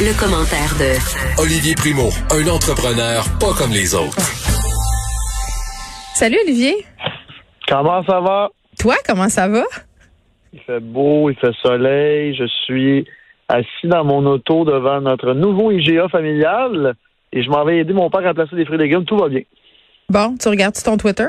Le, 0.00 0.16
commentaire 0.16 0.74
de 0.78 1.42
Olivier 1.42 1.74
Primo, 1.74 2.08
un 2.30 2.46
entrepreneur 2.48 3.24
pas 3.40 3.52
comme 3.58 3.72
les 3.72 3.96
autres. 3.96 4.16
Salut 6.14 6.38
Olivier. 6.44 6.86
Comment 7.66 8.04
ça 8.04 8.20
va? 8.20 8.50
Toi, 8.78 8.94
comment 9.04 9.28
ça 9.28 9.48
va? 9.48 9.64
Il 10.52 10.60
fait 10.60 10.78
beau, 10.78 11.30
il 11.30 11.36
fait 11.36 11.52
soleil. 11.62 12.36
Je 12.36 12.46
suis 12.64 13.06
assis 13.48 13.86
dans 13.86 14.04
mon 14.04 14.24
auto 14.26 14.64
devant 14.64 15.00
notre 15.00 15.34
nouveau 15.34 15.72
IGA 15.72 16.08
familial 16.08 16.94
et 17.32 17.42
je 17.42 17.50
m'en 17.50 17.64
vais 17.64 17.78
aider 17.78 17.92
mon 17.92 18.08
père 18.08 18.24
à 18.24 18.34
placer 18.34 18.54
des 18.54 18.64
fruits 18.64 18.78
et 18.78 18.82
légumes. 18.82 19.04
Tout 19.04 19.18
va 19.18 19.28
bien. 19.28 19.42
Bon, 20.08 20.36
tu 20.40 20.48
regardes 20.48 20.80
ton 20.80 20.96
Twitter? 20.96 21.28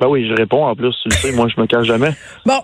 Ben 0.00 0.08
oui, 0.08 0.26
je 0.26 0.34
réponds 0.34 0.64
en 0.64 0.74
plus, 0.74 0.94
tu 1.02 1.08
le 1.10 1.14
sais, 1.14 1.32
moi 1.32 1.48
je 1.54 1.60
me 1.60 1.66
cache 1.66 1.86
jamais. 1.86 2.12
Bon, 2.46 2.60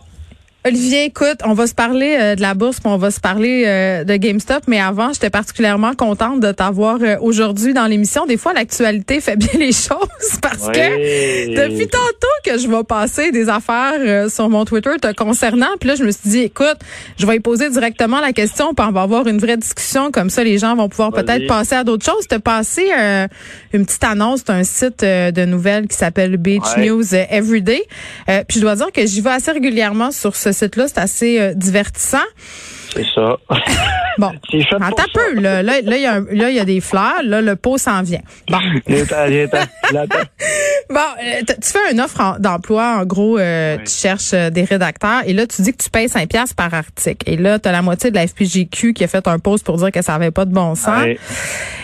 Olivier, 0.68 1.04
écoute, 1.04 1.38
on 1.46 1.54
va 1.54 1.66
se 1.66 1.72
parler 1.72 2.14
euh, 2.20 2.34
de 2.34 2.42
la 2.42 2.52
bourse, 2.52 2.78
puis 2.78 2.90
on 2.92 2.98
va 2.98 3.10
se 3.10 3.20
parler 3.20 3.64
euh, 3.66 4.04
de 4.04 4.16
GameStop, 4.16 4.64
mais 4.66 4.78
avant, 4.78 5.14
j'étais 5.14 5.30
particulièrement 5.30 5.94
contente 5.94 6.41
de 6.41 6.52
t'avoir 6.52 6.98
euh, 7.00 7.16
aujourd'hui 7.22 7.72
dans 7.72 7.86
l'émission. 7.86 8.27
Des 8.27 8.36
fois, 8.36 8.52
l'actualité 8.52 9.22
fait 9.22 9.36
bien 9.36 9.58
les 9.58 9.72
choses 9.72 10.38
parce 10.42 10.66
que 10.66 11.70
depuis 11.70 11.88
tantôt 11.88 12.27
que 12.44 12.58
je 12.58 12.69
vais 12.69 12.84
passer 12.84 13.33
des 13.33 13.48
affaires 13.48 14.28
sur 14.30 14.50
mon 14.50 14.66
Twitter 14.66 14.91
te 15.00 15.10
concernant, 15.14 15.70
puis 15.80 15.88
là, 15.88 15.94
je 15.94 16.05
me 16.05 16.10
suis 16.10 16.28
dit, 16.28 16.41
écoute, 16.41 16.77
je 17.19 17.25
vais 17.25 17.36
y 17.36 17.41
poser 17.41 17.70
directement 17.70 18.20
la 18.20 18.34
question, 18.34 18.75
puis 18.75 18.84
on 18.86 18.92
va 18.92 19.00
avoir 19.00 19.27
une 19.27 19.38
vraie 19.38 19.56
discussion, 19.56 20.10
comme 20.10 20.28
ça, 20.28 20.44
les 20.44 20.58
gens 20.58 20.77
vont 20.77 20.91
pouvoir 20.91 21.12
peut-être 21.12 21.47
passer 21.47 21.77
à 21.77 21.84
d'autres 21.84 22.05
choses. 22.05 22.28
T'as 22.28 22.41
passé 22.41 22.91
une 23.72 23.86
petite 23.86 24.05
annonce 24.05 24.44
d'un 24.44 24.64
site 24.64 25.00
de 25.00 25.44
nouvelles 25.47 25.88
qui 25.88 25.97
s'appelle 25.97 26.36
Beach 26.36 26.77
News 26.77 27.14
Everyday, 27.14 27.84
puis 28.27 28.56
je 28.56 28.60
dois 28.60 28.77
dire 28.77 28.92
que 28.92 29.06
j'y 29.06 29.22
vais 29.22 29.30
assez 29.30 29.53
régulièrement 29.53 30.10
sur 30.10 30.36
ce 30.36 30.58
site-là. 30.59 30.89
C'est 30.89 30.98
assez 30.98 31.41
euh, 31.41 31.55
divertissant. 31.55 32.19
C'est 32.92 33.06
ça. 33.14 33.37
Bon, 34.19 34.33
attends 34.81 35.05
un 35.05 35.06
peu. 35.15 35.41
Là, 35.41 35.62
là, 35.62 35.78
il 35.78 36.03
y, 36.03 36.05
a 36.05 36.19
là, 36.19 36.50
y 36.50 36.59
a 36.59 36.65
des 36.65 36.81
fleurs. 36.81 37.23
Là, 37.23 37.41
le 37.41 37.55
pot 37.55 37.78
s'en 37.78 38.03
vient. 38.03 38.19
Bon. 38.50 38.59
bon, 38.89 38.97
euh, 40.91 41.42
tu 41.47 41.70
fais 41.70 41.92
une 41.92 42.00
offre 42.00 42.41
d'emploi. 42.41 42.98
En 43.00 43.05
gros, 43.05 43.39
euh, 43.39 43.77
tu 43.78 43.92
cherches 43.92 44.33
des 44.33 44.65
rédacteurs. 44.65 45.23
Et 45.25 45.34
là, 45.34 45.47
tu 45.47 45.62
dis 45.62 45.70
que 45.70 45.81
tu 45.81 45.89
payes 45.89 46.09
5 46.09 46.28
piastres 46.28 46.56
par 46.56 46.75
article. 46.75 47.31
Et 47.31 47.37
là, 47.37 47.61
tu 47.61 47.69
as 47.69 47.72
la 47.72 47.81
moitié 47.81 48.11
de 48.11 48.17
la 48.17 48.27
FPGQ 48.27 48.93
qui 48.93 49.05
a 49.05 49.06
fait 49.06 49.28
un 49.28 49.39
post 49.39 49.65
pour 49.65 49.77
dire 49.77 49.93
que 49.93 50.03
ça 50.03 50.15
n'avait 50.15 50.33
pas 50.33 50.47
de 50.47 50.53
bon 50.53 50.75
sens. 50.75 51.06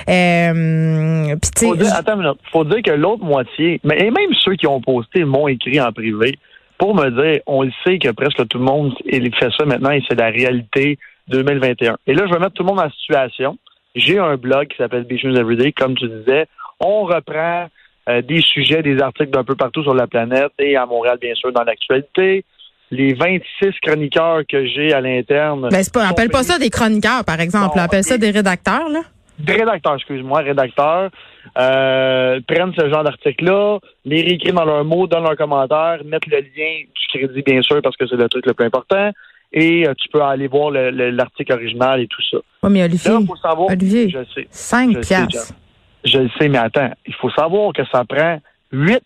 Euh, 0.09 1.37
faut 1.57 1.77
dire, 1.77 1.95
attends 1.95 2.15
une 2.15 2.23
minute. 2.23 2.41
faut 2.51 2.65
dire 2.65 2.83
que 2.85 2.91
l'autre 2.91 3.25
moitié, 3.25 3.81
mais 3.85 3.99
et 4.01 4.11
même 4.11 4.35
ceux 4.45 4.57
qui 4.57 4.67
ont 4.67 4.81
posté 4.81 5.25
m'ont 5.25 5.47
écrit 5.47 5.81
en 5.81 5.93
privé 5.93 6.37
pour 6.79 6.95
me 6.95 7.11
dire, 7.11 7.41
on 7.47 7.63
le 7.63 7.73
sait 7.85 7.99
que 7.99 8.11
presque 8.11 8.47
tout 8.49 8.59
le 8.59 8.65
monde 8.65 8.93
fait 9.05 9.51
ça 9.57 9.65
maintenant 9.65 9.91
et 9.91 10.03
c'est 10.09 10.19
la 10.19 10.31
réalité 10.31 10.99
2021. 11.29 11.97
Et 12.07 12.15
là, 12.15 12.25
je 12.27 12.33
vais 12.33 12.39
mettre 12.39 12.53
tout 12.53 12.63
le 12.63 12.69
monde 12.69 12.81
en 12.81 12.91
situation. 12.91 13.57
J'ai 13.95 14.19
un 14.19 14.37
blog 14.37 14.69
qui 14.69 14.77
s'appelle 14.77 15.05
Business 15.05 15.39
Everyday, 15.39 15.73
comme 15.73 15.95
tu 15.97 16.09
disais. 16.09 16.47
On 16.81 17.05
reprend 17.05 17.69
euh, 18.09 18.23
des 18.23 18.41
sujets, 18.41 18.83
des 18.83 19.01
articles 19.01 19.31
d'un 19.31 19.45
peu 19.45 19.55
partout 19.55 19.83
sur 19.83 19.95
la 19.95 20.07
planète 20.07 20.53
et 20.59 20.77
à 20.77 20.85
Montréal, 20.85 21.19
bien 21.21 21.35
sûr, 21.35 21.53
dans 21.53 21.63
l'actualité. 21.63 22.45
Les 22.91 23.15
26 23.15 23.71
chroniqueurs 23.83 24.43
que 24.49 24.67
j'ai 24.67 24.93
à 24.93 25.01
l'interne. 25.01 25.69
Ben, 25.71 25.83
pas, 25.93 26.09
appelle 26.09 26.29
pas 26.29 26.43
ça 26.43 26.59
des 26.59 26.71
chroniqueurs, 26.71 27.25
par 27.25 27.41
exemple. 27.41 27.79
appelle 27.79 28.05
ça 28.05 28.19
des 28.19 28.31
rédacteurs, 28.31 28.89
là 28.89 29.01
rédacteurs, 29.47 29.95
excuse-moi, 29.95 30.41
rédacteurs, 30.41 31.11
euh, 31.59 32.41
prennent 32.47 32.73
ce 32.77 32.89
genre 32.89 33.05
d'article-là, 33.05 33.79
les 34.05 34.23
réécrivent 34.23 34.55
dans 34.55 34.65
leurs 34.65 34.85
mots, 34.85 35.07
donnent 35.07 35.25
leurs 35.25 35.37
commentaires, 35.37 35.99
mettent 36.05 36.27
le 36.27 36.39
lien 36.39 36.83
du 36.85 37.07
crédit, 37.09 37.43
bien 37.43 37.63
sûr, 37.63 37.81
parce 37.83 37.97
que 37.97 38.07
c'est 38.07 38.17
le 38.17 38.29
truc 38.29 38.47
le 38.47 38.55
plus 38.55 38.65
important, 38.67 39.11
et 39.53 39.87
euh, 39.87 39.95
tu 39.97 40.09
peux 40.09 40.23
aller 40.23 40.49
voir 40.49 40.71
l'article 40.71 41.53
original 41.53 42.01
et 42.01 42.07
tout 42.07 42.23
ça. 42.31 42.39
Oui, 42.63 42.71
mais 42.73 42.85
Olivier, 42.85 43.11
Là, 43.13 43.21
faut 43.27 43.37
savoir, 43.37 43.71
Olivier, 43.71 44.09
je 44.11 44.25
sais, 44.35 44.47
5 44.51 44.93
je 44.95 44.99
piastres. 45.01 45.55
je 46.05 46.19
le 46.19 46.31
sais, 46.39 46.49
mais 46.49 46.59
attends, 46.59 46.91
il 47.07 47.15
faut 47.15 47.31
savoir 47.31 47.73
que 47.73 47.83
ça 47.93 48.05
prend 48.05 48.39
8, 48.73 49.01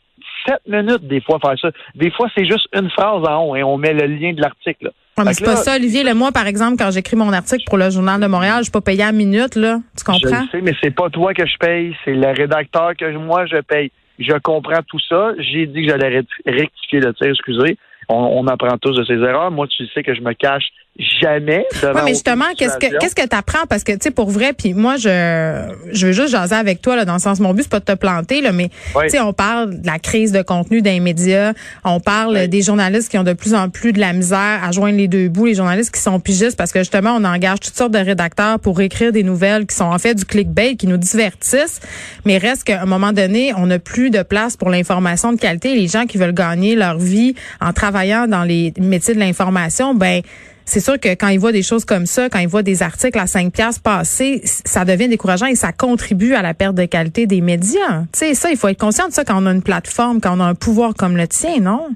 7 0.46 0.60
minutes 0.66 1.06
des 1.06 1.20
fois 1.20 1.38
faire 1.40 1.58
ça. 1.60 1.70
Des 1.94 2.10
fois, 2.10 2.28
c'est 2.36 2.46
juste 2.46 2.68
une 2.72 2.90
phrase 2.90 3.26
en 3.26 3.44
haut 3.44 3.56
et 3.56 3.62
on 3.62 3.76
met 3.76 3.92
le 3.92 4.06
lien 4.06 4.32
de 4.32 4.40
l'article 4.40 4.92
mais 5.24 5.34
c'est 5.34 5.44
pas 5.44 5.56
ça, 5.56 5.76
Olivier. 5.76 6.04
Moi, 6.14 6.32
par 6.32 6.46
exemple, 6.46 6.76
quand 6.78 6.90
j'écris 6.90 7.16
mon 7.16 7.32
article 7.32 7.64
pour 7.66 7.78
le 7.78 7.90
Journal 7.90 8.20
de 8.20 8.26
Montréal, 8.26 8.58
je 8.58 8.64
suis 8.64 8.72
pas 8.72 8.80
payé 8.80 9.02
à 9.02 9.12
minute, 9.12 9.56
là. 9.56 9.78
Tu 9.96 10.04
comprends? 10.04 10.44
Je 10.46 10.50
sais, 10.50 10.60
mais 10.60 10.74
c'est 10.82 10.94
pas 10.94 11.10
toi 11.10 11.34
que 11.34 11.46
je 11.46 11.56
paye, 11.58 11.96
c'est 12.04 12.14
le 12.14 12.28
rédacteur 12.28 12.96
que 12.96 13.16
moi 13.16 13.46
je 13.46 13.60
paye. 13.60 13.90
Je 14.18 14.36
comprends 14.42 14.82
tout 14.86 15.00
ça. 15.08 15.32
J'ai 15.38 15.66
dit 15.66 15.82
que 15.82 15.90
j'allais 15.90 16.22
rectifier 16.46 17.00
le 17.00 17.14
tir, 17.14 17.28
excusez. 17.28 17.76
On, 18.08 18.16
on 18.16 18.46
apprend 18.46 18.76
tous 18.78 18.96
de 18.96 19.04
ses 19.04 19.14
erreurs. 19.14 19.50
Moi, 19.50 19.66
tu 19.68 19.86
sais 19.88 20.02
que 20.02 20.14
je 20.14 20.22
me 20.22 20.32
cache 20.32 20.64
jamais 20.98 21.64
devant. 21.80 21.94
Oui, 21.94 22.00
mais 22.06 22.12
justement, 22.12 22.44
qu'est-ce 22.56 22.76
que 22.76 22.98
qu'est-ce 22.98 23.14
que 23.14 23.26
t'apprends? 23.26 23.66
Parce 23.68 23.84
que 23.84 23.92
tu 23.92 23.98
sais 24.02 24.10
pour 24.10 24.30
vrai 24.30 24.52
puis 24.52 24.74
moi 24.74 24.96
je 24.96 25.68
je 25.92 26.06
veux 26.06 26.12
juste 26.12 26.30
jaser 26.30 26.54
avec 26.54 26.82
toi 26.82 26.96
là 26.96 27.04
dans 27.04 27.14
le 27.14 27.18
sens 27.20 27.40
mon 27.40 27.54
but 27.54 27.62
c'est 27.62 27.70
pas 27.70 27.80
de 27.80 27.84
te 27.84 27.94
planter 27.94 28.40
là 28.40 28.52
mais 28.52 28.70
tu 29.02 29.10
sais 29.10 29.20
on 29.20 29.32
parle 29.32 29.80
de 29.80 29.86
la 29.86 29.98
crise 29.98 30.32
de 30.32 30.42
contenu 30.42 30.82
d'un 30.82 31.00
média, 31.00 31.52
on 31.84 32.00
parle 32.00 32.48
des 32.48 32.62
journalistes 32.62 33.10
qui 33.10 33.18
ont 33.18 33.24
de 33.24 33.32
plus 33.32 33.54
en 33.54 33.68
plus 33.68 33.92
de 33.92 34.00
la 34.00 34.12
misère 34.12 34.60
à 34.62 34.72
joindre 34.72 34.98
les 34.98 35.08
deux 35.08 35.28
bouts, 35.28 35.46
les 35.46 35.54
journalistes 35.54 35.94
qui 35.94 36.00
sont 36.00 36.18
pigistes 36.20 36.56
parce 36.56 36.72
que 36.72 36.80
justement 36.80 37.16
on 37.16 37.24
engage 37.24 37.60
toutes 37.60 37.76
sortes 37.76 37.92
de 37.92 37.98
rédacteurs 37.98 38.58
pour 38.58 38.80
écrire 38.80 39.12
des 39.12 39.22
nouvelles 39.22 39.66
qui 39.66 39.76
sont 39.76 39.84
en 39.84 39.98
fait 39.98 40.14
du 40.14 40.24
clickbait 40.24 40.74
qui 40.74 40.86
nous 40.86 40.96
divertissent, 40.96 41.80
mais 42.24 42.38
reste 42.38 42.64
qu'à 42.64 42.82
un 42.82 42.86
moment 42.86 43.12
donné, 43.12 43.52
on 43.56 43.66
n'a 43.66 43.78
plus 43.78 44.10
de 44.10 44.22
place 44.22 44.56
pour 44.56 44.70
l'information 44.70 45.32
de 45.32 45.38
qualité, 45.38 45.74
les 45.74 45.88
gens 45.88 46.06
qui 46.06 46.18
veulent 46.18 46.32
gagner 46.32 46.74
leur 46.74 46.98
vie 46.98 47.34
en 47.60 47.72
travaillant 47.72 48.26
dans 48.26 48.44
les 48.44 48.72
métiers 48.78 49.14
de 49.14 49.20
l'information, 49.20 49.94
ben 49.94 50.22
c'est 50.68 50.80
sûr 50.80 51.00
que 51.00 51.08
quand 51.08 51.28
ils 51.28 51.38
voient 51.38 51.52
des 51.52 51.62
choses 51.62 51.86
comme 51.86 52.04
ça, 52.04 52.28
quand 52.28 52.38
ils 52.40 52.48
voient 52.48 52.62
des 52.62 52.82
articles 52.82 53.18
à 53.18 53.26
5 53.26 53.52
piastres 53.52 53.82
passer, 53.82 54.42
ça 54.44 54.84
devient 54.84 55.08
décourageant 55.08 55.46
et 55.46 55.54
ça 55.54 55.72
contribue 55.72 56.34
à 56.34 56.42
la 56.42 56.52
perte 56.52 56.74
de 56.74 56.84
qualité 56.84 57.26
des 57.26 57.40
médias. 57.40 58.02
Tu 58.12 58.18
sais, 58.18 58.34
ça, 58.34 58.50
il 58.50 58.56
faut 58.58 58.68
être 58.68 58.78
conscient 58.78 59.08
de 59.08 59.12
ça 59.12 59.24
quand 59.24 59.42
on 59.42 59.46
a 59.46 59.52
une 59.52 59.62
plateforme, 59.62 60.20
quand 60.20 60.36
on 60.36 60.40
a 60.40 60.44
un 60.44 60.54
pouvoir 60.54 60.92
comme 60.94 61.16
le 61.16 61.26
tien, 61.26 61.60
non? 61.60 61.88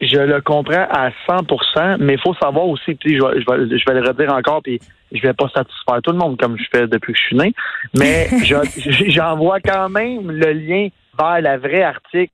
Je 0.00 0.18
le 0.18 0.40
comprends 0.40 0.86
à 0.90 1.10
100% 1.28 1.96
mais 1.98 2.14
il 2.14 2.20
faut 2.20 2.34
savoir 2.34 2.66
aussi, 2.66 2.94
puis 2.94 3.16
je, 3.16 3.22
vais, 3.22 3.78
je 3.78 3.84
vais 3.90 4.00
le 4.00 4.08
redire 4.08 4.32
encore, 4.32 4.62
puis 4.62 4.80
je 5.12 5.20
vais 5.20 5.34
pas 5.34 5.48
satisfaire 5.54 6.00
tout 6.02 6.12
le 6.12 6.18
monde 6.18 6.38
comme 6.40 6.56
je 6.58 6.64
fais 6.72 6.86
depuis 6.86 7.12
que 7.12 7.18
je 7.18 7.24
suis 7.24 7.36
né, 7.36 7.52
mais 7.98 8.28
j'envoie 9.08 9.60
quand 9.60 9.88
même 9.88 10.30
le 10.30 10.52
lien 10.52 10.88
vers 11.18 11.40
la 11.40 11.58
vraie 11.58 11.82
article 11.82 12.32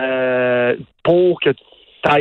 euh, 0.00 0.76
pour 1.02 1.40
que 1.40 1.50
tu 1.50 1.64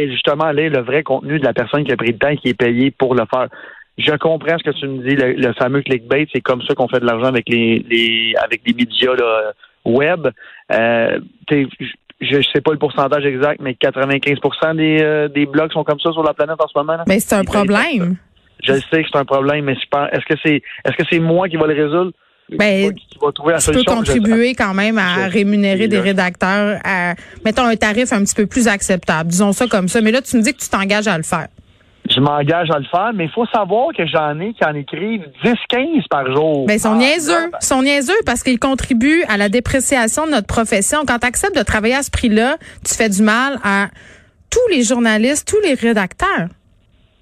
justement 0.10 0.46
aller 0.46 0.70
le 0.70 0.82
vrai 0.82 1.04
contenu 1.04 1.40
de 1.40 1.46
la 1.46 1.54
personne 1.54 1.84
qui 1.84 1.92
a 1.92 1.98
pris 1.98 2.12
le 2.12 2.18
temps 2.18 2.30
et 2.30 2.38
qui 2.38 2.50
est 2.50 2.54
payée 2.54 2.92
pour 2.92 3.16
le 3.16 3.24
faire. 3.30 3.48
Je 3.98 4.12
comprends 4.12 4.58
ce 4.58 4.64
que 4.64 4.78
tu 4.78 4.88
me 4.88 5.08
dis, 5.08 5.16
le, 5.16 5.54
fameux 5.54 5.82
clickbait, 5.82 6.28
c'est 6.32 6.42
comme 6.42 6.62
ça 6.62 6.76
qu'on 6.76 6.88
fait 6.88 7.00
de 7.00 7.06
l'argent 7.06 7.28
avec 7.28 7.50
les, 7.50 7.84
les 7.90 8.36
avec 8.44 8.62
les 8.66 8.74
médias 8.74 9.14
web. 9.86 10.28
Euh, 10.72 11.20
je 11.50 12.38
ne 12.38 12.42
sais 12.42 12.62
pas 12.62 12.72
le 12.72 12.78
pourcentage 12.78 13.26
exact, 13.26 13.60
mais 13.62 13.74
95 13.76 14.76
des, 14.76 14.98
euh, 15.02 15.28
des 15.28 15.46
blogs 15.46 15.72
sont 15.72 15.84
comme 15.84 16.00
ça 16.00 16.12
sur 16.12 16.24
la 16.24 16.34
planète 16.34 16.58
en 16.60 16.68
ce 16.68 16.78
moment. 16.78 16.98
Mais 17.08 17.20
c'est 17.20 17.36
un 17.36 17.44
problème. 17.44 18.18
Je 18.64 18.74
sais 18.74 19.04
que 19.04 19.10
c'est 19.12 19.18
un 19.18 19.26
problème, 19.26 19.66
mais 19.66 19.74
est-ce 19.74 20.26
que 20.26 20.40
c'est 20.44 20.62
est-ce 20.86 20.98
que 20.98 21.04
c'est 21.10 21.20
moi 21.20 21.48
qui 21.48 21.58
va 21.58 21.68
le 21.68 21.76
résoudre? 21.76 22.12
Ben, 22.50 22.94
tu, 22.94 23.72
peux 23.72 23.84
contribuer 23.84 24.56
quand 24.56 24.74
même 24.74 24.98
à 24.98 25.28
rémunérer 25.28 25.90
des 25.90 26.00
rédacteurs 26.00 26.80
à, 26.86 27.16
mettons, 27.44 27.66
un 27.66 27.76
tarif 27.76 28.14
un 28.14 28.24
petit 28.24 28.36
peu 28.36 28.46
plus 28.46 28.70
acceptable. 28.70 29.30
Disons 29.30 29.52
ça 29.52 29.68
comme 29.68 29.90
ça. 29.90 30.00
Mais 30.00 30.12
là, 30.12 30.22
tu 30.22 30.38
me 30.38 30.42
dis 30.42 30.54
que 30.54 30.60
tu 30.60 30.70
t'engages 30.70 31.08
à 31.08 31.18
le 31.18 31.24
faire. 31.24 31.48
Je 32.10 32.22
m'engage 32.22 32.70
à 32.72 32.80
le 32.80 32.86
faire, 32.86 33.12
mais 33.14 33.26
il 33.26 33.32
faut 33.32 33.46
savoir 33.48 33.90
que 33.94 34.06
j'en 34.08 34.40
ai 34.40 34.54
qui 34.54 34.64
en 34.64 34.74
écrivent 34.76 35.26
10-15 35.44 36.08
par 36.10 36.34
jour. 36.34 36.66
Ben, 36.66 36.76
ils 36.76 36.80
sont 36.80 36.94
ah, 36.94 36.98
niaiseux. 36.98 37.52
Ils 37.62 37.66
sont 37.66 37.84
niaiseux 37.84 38.22
parce 38.26 38.44
qu'ils 38.44 38.60
contribuent 38.60 39.24
à 39.28 39.36
la 39.36 39.50
dépréciation 39.50 40.26
de 40.26 40.32
notre 40.32 40.48
profession. 40.48 41.00
Quand 41.06 41.20
tu 41.20 41.28
acceptes 41.28 41.58
de 41.58 41.64
travailler 41.64 41.96
à 41.96 42.04
ce 42.04 42.12
prix-là, 42.12 42.56
tu 42.88 42.96
fais 42.96 43.10
du 43.10 43.22
mal 43.22 43.60
à 43.62 43.88
tous 44.50 44.74
les 44.74 44.84
journalistes, 44.84 45.48
tous 45.50 45.60
les 45.68 45.74
rédacteurs. 45.74 46.48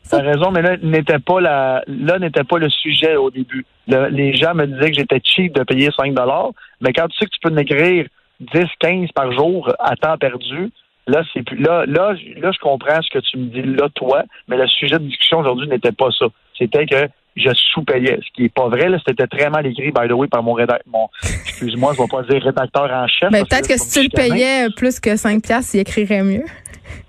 T'as 0.07 0.21
raison, 0.21 0.51
mais 0.51 0.61
là 0.61 0.77
n'était 0.83 1.17
pas 1.17 1.41
la 1.41 1.81
là 1.87 2.19
n'était 2.19 2.43
pas 2.43 2.59
le 2.59 2.69
sujet 2.69 3.15
au 3.15 3.31
début. 3.31 3.65
Les 3.87 4.33
gens 4.35 4.53
me 4.53 4.65
disaient 4.65 4.91
que 4.91 4.97
j'étais 4.97 5.21
cheap 5.23 5.53
de 5.53 5.63
payer 5.63 5.89
5 5.95 6.13
dollars, 6.13 6.51
mais 6.81 6.93
quand 6.93 7.07
tu 7.07 7.17
sais 7.17 7.25
que 7.25 7.31
tu 7.31 7.39
peux 7.41 7.51
m'écrire 7.51 8.07
10, 8.39 8.63
15 8.79 9.11
par 9.13 9.31
jour 9.31 9.71
à 9.79 9.95
temps 9.95 10.17
perdu, 10.17 10.71
là 11.07 11.21
c'est 11.33 11.43
plus 11.43 11.57
là 11.57 11.85
là 11.85 12.13
là 12.37 12.51
je 12.51 12.59
comprends 12.59 12.99
ce 13.01 13.09
que 13.11 13.19
tu 13.19 13.37
me 13.37 13.45
dis 13.45 13.61
là 13.61 13.89
toi, 13.93 14.23
mais 14.47 14.57
le 14.57 14.67
sujet 14.67 14.97
de 14.99 15.05
discussion 15.05 15.39
aujourd'hui 15.39 15.67
n'était 15.67 15.91
pas 15.91 16.09
ça. 16.17 16.25
C'était 16.57 16.85
que 16.85 17.07
je 17.35 17.49
sous-payais. 17.53 18.19
Ce 18.25 18.33
qui 18.33 18.45
est 18.45 18.53
pas 18.53 18.67
vrai, 18.69 18.89
là, 18.89 18.97
c'était 19.05 19.27
très 19.27 19.49
mal 19.49 19.65
écrit, 19.65 19.91
by 19.91 20.07
the 20.07 20.13
way, 20.13 20.27
par 20.27 20.41
mon 20.41 20.53
rédacteur. 20.53 20.87
Mon, 20.91 21.09
excuse-moi, 21.21 21.93
je 21.95 22.01
vais 22.01 22.07
pas 22.07 22.23
dire 22.23 22.41
rédacteur 22.41 22.89
en 22.91 23.07
chef. 23.07 23.29
Mais 23.31 23.43
peut-être 23.43 23.67
que, 23.67 23.77
si 23.77 23.99
tu 23.99 24.03
le 24.03 24.09
payais 24.09 24.69
plus 24.75 24.99
que 24.99 25.15
5 25.15 25.43
piastres, 25.43 25.75
il 25.75 25.81
écrirait 25.81 26.23
mieux. 26.23 26.45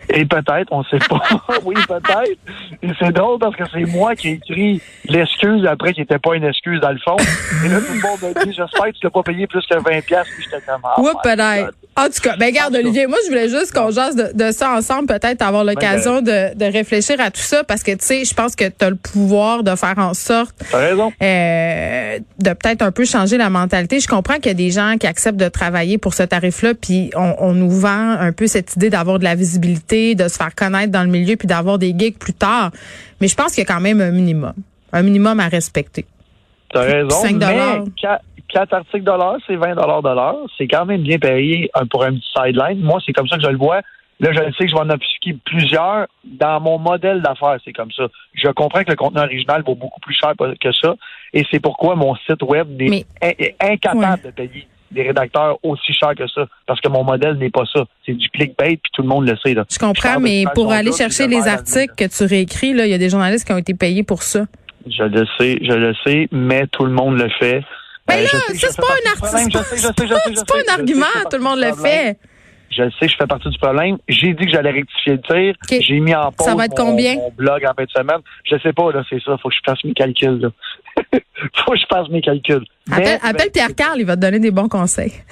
Et 0.09 0.25
peut-être, 0.25 0.69
on 0.71 0.85
sait 0.85 0.99
pas. 1.09 1.21
oui, 1.65 1.75
peut-être. 1.89 2.39
Et 2.83 2.91
c'est 2.99 3.13
drôle 3.13 3.39
parce 3.39 3.57
que 3.57 3.65
c'est 3.73 3.85
moi 3.85 4.15
qui 4.15 4.29
ai 4.29 4.33
écrit 4.33 4.81
l'excuse 5.07 5.67
après 5.67 5.93
qui 5.93 6.01
n'était 6.01 6.19
pas 6.19 6.35
une 6.35 6.45
excuse 6.45 6.81
dans 6.81 6.93
le 6.93 6.99
fond. 6.99 7.17
Et 7.65 7.69
là, 7.69 7.81
tout 7.81 7.93
le 7.93 8.01
monde 8.01 8.19
m'a 8.23 8.45
dit, 8.45 8.53
j'espère 8.53 8.87
que 8.87 8.99
tu 8.99 9.05
l'as 9.05 9.11
pas 9.11 9.23
payé 9.23 9.47
plus 9.47 9.65
que 9.67 9.75
20 9.75 10.05
piastres. 10.05 10.33
Puis 10.35 10.45
j'étais 10.45 10.63
comme, 10.67 10.83
ah, 10.85 10.97
peut-être. 11.23 11.73
En 11.99 12.09
tout 12.09 12.21
cas, 12.23 12.37
ben 12.37 12.53
garde 12.53 12.75
Olivier, 12.75 13.07
moi 13.07 13.17
je 13.25 13.31
voulais 13.31 13.49
juste 13.49 13.73
qu'on 13.73 13.91
jase 13.91 14.17
de, 14.17 14.51
ça 14.53 14.73
ensemble, 14.73 15.07
peut-être 15.07 15.41
avoir 15.41 15.65
ben, 15.65 15.73
l'occasion 15.73 16.21
de, 16.21 16.55
de, 16.55 16.65
réfléchir 16.67 17.19
à 17.21 17.31
tout 17.31 17.41
ça, 17.41 17.65
parce 17.65 17.83
que 17.83 17.93
tu 17.93 18.05
sais, 18.05 18.25
je 18.27 18.35
pense 18.35 18.55
que 18.55 18.69
tu 18.69 18.85
as 18.85 18.91
le 18.91 18.97
pouvoir 18.97 19.63
de 19.63 19.75
faire 19.75 19.95
en 19.97 20.13
sorte 20.13 20.55
raison. 20.71 21.11
Euh, 21.23 22.19
de 22.39 22.51
peut-être 22.51 22.83
un 22.83 22.93
peu 22.93 23.07
changer 23.07 23.39
la 23.39 23.49
mentalité. 23.49 23.99
Je 23.99 24.09
comprends 24.09 24.35
qu'il 24.35 24.49
y 24.49 24.51
a 24.51 24.55
des 24.55 24.71
gens 24.71 24.97
qui 25.01 25.07
acceptent 25.07 25.41
de 25.41 25.49
travailler 25.49 25.97
pour 25.97 26.13
ce 26.13 26.23
tarif-là, 26.23 26.75
puis 26.75 27.13
on, 27.17 27.35
on 27.39 27.53
nous 27.55 27.71
vend 27.71 28.11
un 28.21 28.33
peu 28.33 28.47
cette 28.47 28.77
idée 28.77 28.91
d'avoir 28.91 29.19
de 29.19 29.25
la 29.25 29.35
visibilité, 29.35 29.96
de 30.15 30.29
se 30.29 30.37
faire 30.37 30.55
connaître 30.55 30.93
dans 30.93 31.03
le 31.03 31.11
milieu, 31.11 31.37
puis 31.37 31.49
d'avoir 31.49 31.79
des 31.79 31.95
gigs 31.97 32.19
plus 32.19 32.35
tard. 32.35 32.71
Mais 33.21 33.29
je 33.29 33.35
pense 33.35 33.55
qu'il 33.55 33.65
y 33.65 33.67
a 33.67 33.73
quand 33.73 33.81
même 33.81 34.01
un 34.01 34.11
minimum, 34.11 34.55
un 34.93 35.03
minimum 35.03 35.41
à 35.41 35.49
respecter. 35.49 36.05
T'as 36.73 36.83
raison. 36.83 37.11
5 37.11 37.37
mais 37.37 38.19
4 38.49 38.73
articles 38.75 39.05
de 39.05 39.11
l'heure, 39.11 39.37
c'est 39.47 39.57
20 39.57 39.75
de 39.75 40.15
l'heure. 40.15 40.47
C'est 40.57 40.69
quand 40.69 40.87
même 40.87 41.03
bien 41.03 41.19
payé 41.19 41.71
pour 41.91 42.05
un 42.05 42.13
petit 42.15 42.29
sideline. 42.35 42.81
Moi, 42.81 43.01
c'est 43.05 43.13
comme 43.13 43.29
ça 43.29 43.37
que 43.37 43.43
je 43.43 43.49
le 43.49 43.59
vois. 43.59 43.81
Là, 44.19 44.33
je 44.33 44.39
sais 44.53 44.65
que 44.65 44.69
je 44.69 44.75
vais 44.75 44.81
en 44.81 44.89
appliquer 44.89 45.37
plusieurs. 45.45 46.07
Dans 46.25 46.61
mon 46.61 46.79
modèle 46.79 47.21
d'affaires, 47.21 47.59
c'est 47.65 47.73
comme 47.73 47.93
ça. 47.93 48.05
Je 48.35 48.49
comprends 48.49 48.83
que 48.83 48.91
le 48.91 48.97
contenu 48.97 49.21
original 49.21 49.63
vaut 49.63 49.75
beaucoup 49.75 50.01
plus 50.01 50.15
cher 50.15 50.33
que 50.39 50.73
ça. 50.73 50.95
Et 51.35 51.45
c'est 51.51 51.61
pourquoi 51.61 51.97
mon 51.97 52.15
site 52.27 52.43
web 52.43 52.81
est, 52.81 53.57
incapable 53.61 54.23
de 54.23 54.31
payer 54.31 54.67
des 54.91 55.03
rédacteurs 55.03 55.59
aussi 55.63 55.93
cher 55.93 56.15
que 56.17 56.27
ça. 56.29 56.47
Parce 56.67 56.81
que 56.81 56.89
mon 56.89 57.05
modèle 57.05 57.35
n'est 57.35 57.51
pas 57.51 57.65
ça. 57.73 57.85
C'est 58.05 58.15
du 58.15 58.29
clickbait, 58.31 58.79
puis 58.83 58.91
tout 58.93 59.03
le 59.03 59.09
monde 59.09 59.29
le 59.29 59.37
sait. 59.45 59.55
Là. 59.55 59.65
Je 59.71 59.79
comprends, 59.79 60.21
mais 60.21 60.45
pour 60.55 60.73
aller 60.73 60.93
chercher 60.93 61.27
les 61.27 61.47
articles 61.49 61.95
que 61.97 62.05
tu 62.05 62.25
réécris, 62.25 62.71
il 62.71 62.87
y 62.87 62.95
a 62.95 62.99
des 62.99 63.11
journalistes 63.11 63.47
qui 63.47 63.53
ont 63.53 63.59
été 63.59 63.75
payés 63.75 64.03
pour 64.03 64.23
ça. 64.23 64.47
Je 64.89 65.03
le 65.03 65.27
sais, 65.39 65.59
je 65.63 65.73
le 65.73 65.95
sais, 66.05 66.29
mais 66.31 66.67
tout 66.69 66.85
le 66.85 66.93
monde 66.93 67.19
le 67.19 67.29
fait. 67.41 67.63
Mais 68.09 68.19
ben 68.19 68.23
là, 68.23 68.29
ça, 68.29 68.39
c'est 68.55 68.77
pas 68.77 68.87
un 68.87 69.11
artiste. 69.11 69.59
C'est 69.75 70.47
pas 70.47 70.55
un 70.55 70.79
argument, 70.79 71.07
tout 71.29 71.37
le 71.37 71.43
monde 71.43 71.59
le 71.59 71.75
fait. 71.75 72.19
Je 72.77 72.91
sais, 72.99 73.09
je 73.09 73.17
fais 73.17 73.27
partie 73.27 73.49
du 73.49 73.59
problème. 73.59 73.97
J'ai 74.09 74.35
dit 74.35 74.45
que 74.45 74.51
j'allais 74.51 74.71
rectifier 74.71 75.15
le 75.15 75.21
tir. 75.23 75.81
J'ai 75.81 76.01
mis 76.01 76.15
en 76.15 76.31
pause 76.33 76.47
ça 76.47 76.55
va 76.55 76.67
être 76.67 76.77
combien? 76.77 77.15
Mon, 77.17 77.31
blog 77.31 77.65
en 77.65 77.75
fin 77.75 77.85
de 77.85 77.91
semaine. 77.91 78.21
Je 78.45 78.59
sais 78.59 78.73
pas, 78.73 78.93
là, 78.93 79.03
c'est 79.09 79.23
ça. 79.23 79.37
Faut 79.39 79.49
que 79.49 79.55
je 79.55 79.61
fasse 79.65 79.83
mes 79.85 79.95
calculs, 79.95 80.41
là. 80.41 80.49
Faut 81.65 81.73
que 81.73 81.79
je 81.79 81.87
fasse 81.89 82.09
mes 82.09 82.21
calculs. 82.21 82.65
Appelle, 82.91 83.19
appelle 83.23 83.51
Pierre 83.51 83.75
Carl, 83.75 83.99
il 83.99 84.07
va 84.07 84.17
te 84.17 84.21
donner 84.21 84.39
des 84.39 84.51
bons 84.51 84.69
conseils. 84.69 85.13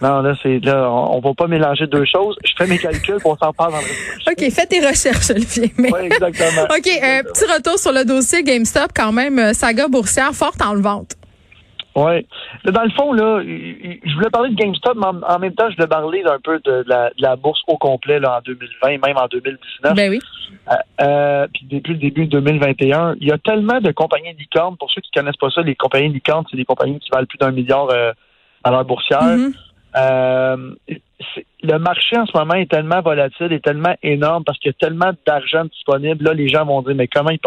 Non, 0.00 0.20
là, 0.20 0.32
c'est 0.40 0.60
là, 0.60 0.88
on, 0.88 1.18
va 1.18 1.34
pas 1.34 1.48
mélanger 1.48 1.88
deux 1.88 2.04
choses. 2.04 2.36
Je 2.44 2.52
fais 2.56 2.68
mes 2.68 2.78
calculs, 2.78 3.18
pour 3.20 3.36
s'en 3.36 3.52
parle 3.52 3.72
dans 3.72 3.80
le 3.80 4.32
OK, 4.32 4.52
fais 4.52 4.66
tes 4.66 4.78
recherches, 4.78 5.30
Olivier. 5.30 5.72
Oui, 5.76 5.90
exactement. 6.04 6.62
OK, 6.70 6.88
un 7.02 7.22
petit 7.24 7.44
retour 7.52 7.80
sur 7.80 7.90
le 7.90 8.04
dossier 8.04 8.44
GameStop, 8.44 8.92
quand 8.94 9.10
même, 9.10 9.40
euh, 9.40 9.52
saga 9.54 9.88
boursière 9.88 10.32
forte 10.34 10.62
en 10.62 10.76
vente. 10.76 11.17
Oui. 11.98 12.26
Dans 12.64 12.84
le 12.84 12.90
fond, 12.90 13.12
là, 13.12 13.42
je 13.42 14.14
voulais 14.14 14.30
parler 14.30 14.50
de 14.50 14.54
GameStop, 14.54 14.96
mais 14.96 15.06
en, 15.06 15.38
même 15.40 15.54
temps, 15.54 15.68
je 15.68 15.74
voulais 15.74 15.88
parler 15.88 16.22
un 16.24 16.38
peu 16.38 16.60
de 16.64 16.84
la, 16.86 17.36
bourse 17.36 17.60
au 17.66 17.76
complet 17.76 18.20
là, 18.20 18.38
en 18.38 18.40
2020, 18.42 19.04
même 19.04 19.16
en 19.16 19.26
2019. 19.26 19.94
Ben 19.94 20.10
oui. 20.10 20.20
Euh, 20.70 20.74
euh, 21.00 21.46
puis 21.52 21.66
depuis 21.68 21.94
le 21.94 21.98
début 21.98 22.26
de 22.26 22.30
2021, 22.38 23.16
il 23.20 23.26
y 23.26 23.32
a 23.32 23.38
tellement 23.38 23.80
de 23.80 23.90
compagnies 23.90 24.32
licornes. 24.38 24.76
Pour 24.76 24.90
ceux 24.92 25.00
qui 25.00 25.10
connaissent 25.10 25.36
pas 25.36 25.50
ça, 25.50 25.62
les 25.62 25.74
compagnies 25.74 26.12
licornes, 26.12 26.44
c'est 26.50 26.56
des 26.56 26.64
compagnies 26.64 27.00
qui 27.00 27.10
valent 27.10 27.26
plus 27.26 27.38
d'un 27.38 27.50
milliard 27.50 27.88
euh, 27.90 28.12
à 28.62 28.70
leur 28.70 28.84
boursière. 28.84 29.20
Mm-hmm. 29.20 30.76
le 31.64 31.78
marché 31.78 32.16
en 32.16 32.26
ce 32.26 32.36
moment 32.36 32.54
est 32.54 32.70
tellement 32.70 33.00
volatile, 33.00 33.52
est 33.52 33.64
tellement 33.64 33.96
énorme 34.04 34.44
parce 34.44 34.58
qu'il 34.58 34.70
y 34.70 34.74
a 34.74 34.86
tellement 34.86 35.10
d'argent 35.26 35.64
disponible. 35.64 36.24
Là, 36.24 36.32
les 36.32 36.46
gens 36.48 36.64
vont 36.64 36.82
dire, 36.82 36.94
mais 36.94 37.08
comment 37.08 37.30
il, 37.30 37.40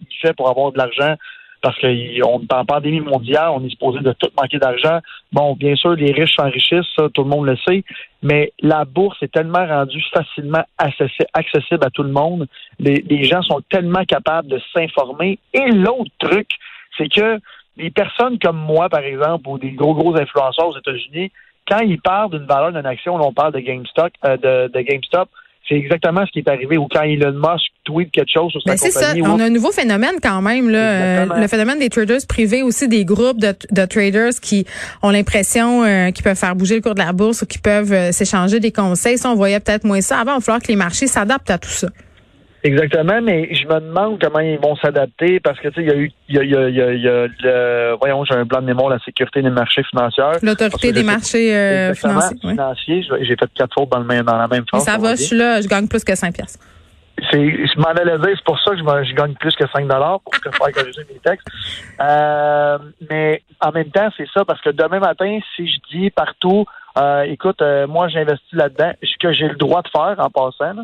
il 0.00 0.16
fait 0.20 0.34
pour 0.34 0.50
avoir 0.50 0.72
de 0.72 0.78
l'argent? 0.78 1.16
Parce 1.60 1.78
qu'on 1.80 1.88
est 1.88 2.22
en 2.22 2.64
pandémie 2.64 3.00
mondiale, 3.00 3.50
on 3.50 3.64
est 3.64 3.70
supposé 3.70 4.00
de 4.00 4.12
tout 4.12 4.28
manquer 4.40 4.58
d'argent. 4.58 5.00
Bon, 5.32 5.54
bien 5.54 5.74
sûr, 5.74 5.90
les 5.92 6.12
riches 6.12 6.34
s'enrichissent, 6.36 6.86
ça, 6.96 7.08
tout 7.12 7.24
le 7.24 7.28
monde 7.28 7.46
le 7.46 7.56
sait, 7.66 7.84
mais 8.22 8.52
la 8.60 8.84
bourse 8.84 9.16
est 9.22 9.32
tellement 9.32 9.66
rendue 9.66 10.02
facilement 10.12 10.64
accessible 10.78 11.84
à 11.84 11.90
tout 11.90 12.02
le 12.02 12.12
monde. 12.12 12.46
Les, 12.78 13.24
gens 13.24 13.42
sont 13.42 13.60
tellement 13.68 14.04
capables 14.04 14.48
de 14.48 14.60
s'informer. 14.72 15.38
Et 15.52 15.70
l'autre 15.70 16.10
truc, 16.18 16.48
c'est 16.96 17.08
que 17.08 17.40
les 17.76 17.90
personnes 17.90 18.38
comme 18.38 18.58
moi, 18.58 18.88
par 18.88 19.00
exemple, 19.00 19.48
ou 19.48 19.58
des 19.58 19.72
gros, 19.72 19.94
gros 19.94 20.16
influenceurs 20.16 20.68
aux 20.68 20.78
États-Unis, 20.78 21.32
quand 21.68 21.80
ils 21.80 22.00
parlent 22.00 22.30
d'une 22.30 22.46
valeur 22.46 22.72
d'une 22.72 22.86
action, 22.86 23.14
on 23.16 23.32
parle 23.32 23.52
de 23.52 23.60
GameStop, 23.60 24.12
euh, 24.24 24.36
de, 24.36 24.72
de 24.72 24.80
GameStop, 24.80 25.28
c'est 25.68 25.76
exactement 25.76 26.24
ce 26.26 26.32
qui 26.32 26.38
est 26.40 26.48
arrivé. 26.48 26.76
Ou 26.78 26.88
quand 26.90 27.02
Elon 27.02 27.32
Musk 27.32 27.66
tweet 27.84 28.10
quelque 28.10 28.30
chose 28.32 28.50
sur 28.52 28.62
sa 28.62 28.70
ben, 28.72 28.76
compagnie. 28.76 28.92
C'est 28.92 29.22
ça. 29.22 29.30
On 29.30 29.38
a 29.38 29.44
un 29.44 29.50
nouveau 29.50 29.72
phénomène 29.72 30.16
quand 30.22 30.42
même. 30.42 30.70
Là. 30.70 31.26
le 31.26 31.48
phénomène 31.48 31.78
des 31.78 31.90
traders 31.90 32.26
privés, 32.28 32.62
aussi 32.62 32.88
des 32.88 33.04
groupes 33.04 33.38
de, 33.38 33.84
traders 33.86 34.40
qui 34.40 34.66
ont 35.02 35.10
l'impression 35.10 35.84
euh, 35.84 36.10
qu'ils 36.10 36.24
peuvent 36.24 36.38
faire 36.38 36.56
bouger 36.56 36.76
le 36.76 36.80
cours 36.80 36.94
de 36.94 37.00
la 37.00 37.12
bourse 37.12 37.42
ou 37.42 37.46
qui 37.46 37.58
peuvent 37.58 37.92
euh, 37.92 38.12
s'échanger 38.12 38.60
des 38.60 38.72
conseils. 38.72 39.18
Ça, 39.18 39.30
on 39.30 39.34
voyait 39.34 39.60
peut-être 39.60 39.84
moins 39.84 40.00
ça. 40.00 40.18
Avant, 40.18 40.32
il 40.32 40.36
va 40.36 40.40
falloir 40.40 40.62
que 40.62 40.68
les 40.68 40.76
marchés 40.76 41.06
s'adaptent 41.06 41.50
à 41.50 41.58
tout 41.58 41.68
ça. 41.68 41.88
Exactement, 42.64 43.20
mais 43.22 43.54
je 43.54 43.66
me 43.68 43.80
demande 43.80 44.20
comment 44.20 44.40
ils 44.40 44.58
vont 44.58 44.74
s'adapter 44.76 45.38
parce 45.38 45.60
que 45.60 45.68
tu 45.68 45.74
sais, 45.74 45.82
il 45.82 45.88
y 45.88 45.92
a 45.92 45.96
eu, 45.96 46.10
il 46.28 46.34
y 46.34 46.38
a, 46.38 46.42
il 46.42 46.50
y 46.50 46.56
a, 46.56 46.92
il 46.92 47.02
y 47.02 47.08
a, 47.08 47.26
le, 47.26 47.96
voyons, 47.98 48.24
j'ai 48.24 48.34
un 48.34 48.46
plan 48.46 48.60
de 48.60 48.66
mémoire, 48.66 48.88
la 48.88 48.98
sécurité 48.98 49.42
des 49.42 49.50
marchés 49.50 49.84
financiers. 49.84 50.24
L'autorité 50.42 50.92
des 50.92 51.04
marchés 51.04 51.54
euh, 51.54 51.94
financiers. 51.94 52.36
financiers. 52.40 53.06
J'ai 53.20 53.36
fait 53.36 53.48
quatre 53.54 53.74
fautes 53.74 53.90
dans, 53.90 54.00
le, 54.00 54.22
dans 54.22 54.36
la 54.36 54.48
même 54.48 54.64
phrase. 54.66 54.84
Ça 54.84 54.98
va, 54.98 55.14
je 55.14 55.22
suis 55.22 55.36
là, 55.36 55.60
je 55.60 55.68
gagne 55.68 55.86
plus 55.86 56.02
que 56.02 56.16
5 56.16 56.34
piastres. 56.34 56.58
C'est, 57.30 57.66
je 57.66 57.78
m'en 57.78 57.88
allais 57.88 58.18
dire, 58.18 58.36
c'est 58.36 58.44
pour 58.44 58.58
ça 58.60 58.70
que 58.72 58.78
je, 58.78 59.14
gagne 59.14 59.34
plus 59.34 59.54
que 59.54 59.64
5 59.72 59.86
dollars 59.88 60.20
pour 60.20 60.32
que 60.34 60.50
faire 60.50 60.72
corriger 60.72 61.02
mes 61.08 61.20
textes. 61.20 61.46
Euh, 62.00 62.78
mais 63.10 63.42
en 63.60 63.72
même 63.72 63.90
temps, 63.90 64.08
c'est 64.16 64.28
ça 64.32 64.44
parce 64.44 64.60
que 64.60 64.70
demain 64.70 65.00
matin, 65.00 65.40
si 65.56 65.66
je 65.66 65.78
dis 65.90 66.10
partout, 66.10 66.64
euh, 66.96 67.22
écoute, 67.22 67.60
euh, 67.60 67.88
moi 67.88 68.06
j'investis 68.06 68.52
là-dedans, 68.52 68.92
ce 69.02 69.18
que 69.18 69.32
j'ai 69.32 69.48
le 69.48 69.56
droit 69.56 69.82
de 69.82 69.88
faire 69.88 70.14
en 70.18 70.30
passant. 70.30 70.74
Là, 70.74 70.82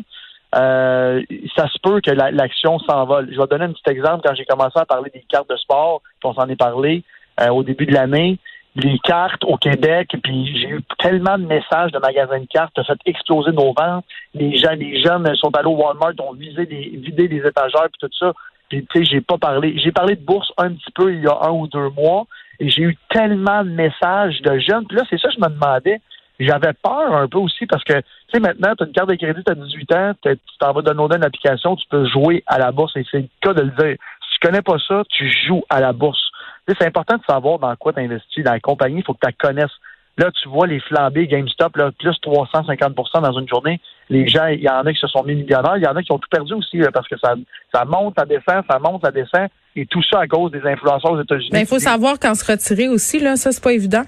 euh, 0.55 1.21
ça 1.55 1.67
se 1.67 1.77
peut 1.83 1.99
que 2.01 2.11
l'action 2.11 2.79
s'envole. 2.79 3.29
Je 3.31 3.39
vais 3.39 3.47
donner 3.47 3.65
un 3.65 3.73
petit 3.73 3.89
exemple. 3.89 4.21
Quand 4.23 4.35
j'ai 4.35 4.45
commencé 4.45 4.79
à 4.79 4.85
parler 4.85 5.11
des 5.13 5.25
cartes 5.27 5.49
de 5.49 5.57
sport, 5.57 6.01
on 6.23 6.33
s'en 6.33 6.47
est 6.47 6.55
parlé 6.55 7.03
euh, 7.41 7.49
au 7.49 7.63
début 7.63 7.85
de 7.85 7.93
l'année, 7.93 8.39
les 8.75 8.97
cartes 8.99 9.43
au 9.43 9.57
Québec, 9.57 10.15
puis 10.23 10.57
j'ai 10.57 10.69
eu 10.69 10.81
tellement 10.99 11.37
de 11.37 11.45
messages 11.45 11.91
de 11.91 11.99
magasins 11.99 12.39
de 12.39 12.47
cartes, 12.47 12.73
ça 12.75 12.83
fait 12.83 12.99
exploser 13.05 13.51
nos 13.51 13.73
ventes. 13.73 14.05
Les 14.33 14.57
gens, 14.57 14.71
les 14.71 15.01
jeunes 15.01 15.33
sont 15.35 15.55
allés 15.55 15.67
au 15.67 15.75
Walmart, 15.75 16.13
ont 16.19 16.33
vidé 16.33 16.65
des 16.65 17.37
étagères, 17.37 17.87
puis 17.91 17.99
tout 17.99 18.09
ça. 18.19 18.33
Puis 18.69 18.85
tu 18.91 18.99
sais, 18.99 19.05
j'ai 19.05 19.21
pas 19.21 19.37
parlé. 19.37 19.77
J'ai 19.77 19.91
parlé 19.91 20.15
de 20.15 20.25
bourse 20.25 20.51
un 20.57 20.71
petit 20.71 20.91
peu 20.93 21.13
il 21.13 21.21
y 21.21 21.27
a 21.27 21.37
un 21.43 21.51
ou 21.51 21.67
deux 21.67 21.89
mois, 21.89 22.25
et 22.59 22.69
j'ai 22.69 22.83
eu 22.83 22.97
tellement 23.09 23.63
de 23.63 23.69
messages 23.69 24.41
de 24.41 24.57
jeunes. 24.59 24.85
Puis 24.87 24.97
là, 24.97 25.03
c'est 25.09 25.19
ça 25.19 25.27
que 25.29 25.35
je 25.35 25.41
me 25.41 25.49
demandais 25.49 26.01
j'avais 26.39 26.73
peur 26.73 27.15
un 27.15 27.27
peu 27.27 27.37
aussi 27.37 27.65
parce 27.65 27.83
que, 27.83 27.93
tu 27.93 28.03
sais, 28.33 28.39
maintenant, 28.39 28.73
tu 28.75 28.83
as 28.83 28.87
une 28.87 28.93
carte 28.93 29.09
de 29.09 29.15
crédit, 29.15 29.43
tu 29.43 29.51
as 29.51 29.55
18 29.55 29.91
ans, 29.93 30.11
tu 30.21 30.37
t'en 30.59 30.73
vas 30.73 30.81
downloader 30.81 31.17
une 31.17 31.23
application, 31.23 31.75
tu 31.75 31.87
peux 31.89 32.07
jouer 32.07 32.43
à 32.47 32.59
la 32.59 32.71
bourse 32.71 32.95
et 32.97 33.05
c'est 33.09 33.19
le 33.19 33.29
cas 33.41 33.53
de 33.53 33.61
le 33.61 33.71
dire. 33.71 33.97
Si 34.21 34.39
tu 34.39 34.47
connais 34.47 34.61
pas 34.61 34.77
ça, 34.87 35.03
tu 35.09 35.31
joues 35.47 35.63
à 35.69 35.79
la 35.79 35.93
bourse. 35.93 36.31
C'est 36.67 36.85
important 36.85 37.17
de 37.17 37.23
savoir 37.29 37.59
dans 37.59 37.75
quoi 37.75 37.93
tu 37.93 37.99
investis. 37.99 38.43
Dans 38.43 38.51
la 38.51 38.59
compagnie, 38.59 38.99
il 38.99 39.03
faut 39.03 39.13
que 39.13 39.19
tu 39.21 39.27
la 39.27 39.49
connaisses. 39.49 39.75
Là, 40.17 40.31
tu 40.31 40.47
vois 40.47 40.65
les 40.65 40.79
flambées 40.79 41.27
GameStop, 41.27 41.75
là, 41.75 41.91
plus 41.91 42.15
350% 42.23 43.21
dans 43.21 43.39
une 43.39 43.49
journée. 43.49 43.81
Les 44.09 44.27
gens, 44.27 44.47
il 44.47 44.61
y 44.61 44.69
en 44.69 44.85
a 44.85 44.93
qui 44.93 44.99
se 44.99 45.07
sont 45.07 45.23
mis 45.23 45.35
millionnaires, 45.35 45.75
il 45.75 45.83
y 45.83 45.87
en 45.87 45.95
a 45.95 46.01
qui 46.01 46.11
ont 46.11 46.17
tout 46.17 46.29
perdu 46.31 46.53
aussi 46.53 46.79
parce 46.93 47.07
que 47.07 47.17
ça, 47.17 47.35
ça 47.73 47.83
monte, 47.83 48.15
ça 48.17 48.25
descend, 48.25 48.63
ça 48.69 48.79
monte, 48.79 49.03
ça 49.03 49.11
descend. 49.11 49.47
Et 49.75 49.85
tout 49.85 50.01
ça 50.03 50.21
à 50.21 50.27
cause 50.27 50.51
des 50.51 50.61
influenceurs 50.65 51.11
aux 51.11 51.21
États-Unis. 51.21 51.49
Mais 51.51 51.61
il 51.61 51.67
faut 51.67 51.79
savoir 51.79 52.17
quand 52.17 52.33
se 52.33 52.49
retirer 52.49 52.87
aussi, 52.87 53.19
là, 53.19 53.35
ça, 53.35 53.51
c'est 53.51 53.63
pas 53.63 53.73
évident. 53.73 54.03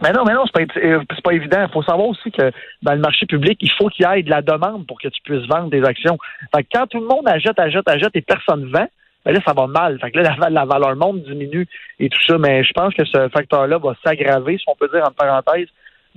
Mais 0.00 0.12
non, 0.12 0.24
mais 0.24 0.34
non, 0.34 0.44
c'est 0.46 0.66
pas, 0.66 0.80
euh, 0.80 1.00
pas 1.22 1.32
évident. 1.32 1.62
Il 1.62 1.72
faut 1.72 1.82
savoir 1.82 2.08
aussi 2.08 2.30
que 2.30 2.50
dans 2.82 2.94
le 2.94 3.00
marché 3.00 3.26
public, 3.26 3.58
il 3.60 3.70
faut 3.70 3.88
qu'il 3.88 4.06
y 4.06 4.18
ait 4.18 4.22
de 4.22 4.30
la 4.30 4.42
demande 4.42 4.86
pour 4.86 5.00
que 5.00 5.08
tu 5.08 5.20
puisses 5.22 5.46
vendre 5.46 5.70
des 5.70 5.84
actions. 5.84 6.18
Fait 6.54 6.62
que 6.62 6.68
quand 6.72 6.86
tout 6.86 7.00
le 7.00 7.06
monde 7.06 7.28
achète, 7.28 7.58
achète, 7.58 7.88
achète 7.88 8.14
et 8.14 8.22
personne 8.22 8.70
vend, 8.72 8.86
ben 9.24 9.32
là, 9.32 9.40
ça 9.46 9.52
va 9.52 9.66
mal. 9.66 9.98
Fait 10.00 10.10
que 10.10 10.18
là, 10.18 10.34
la, 10.50 10.64
valeur 10.64 10.96
monde 10.96 11.22
diminue 11.22 11.66
et 12.00 12.08
tout 12.08 12.22
ça. 12.26 12.38
Mais 12.38 12.64
je 12.64 12.72
pense 12.72 12.94
que 12.94 13.04
ce 13.04 13.28
facteur-là 13.28 13.78
va 13.78 13.94
s'aggraver, 14.04 14.58
si 14.58 14.64
on 14.66 14.74
peut 14.74 14.88
dire 14.92 15.04
en 15.06 15.12
parenthèse, 15.12 15.68